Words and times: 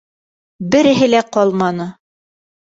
Береһе 0.77 1.11
лә 1.13 1.21
ҡалманы. 1.37 1.89